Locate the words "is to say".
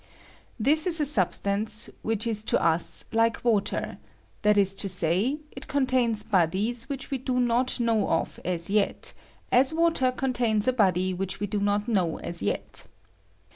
4.57-5.37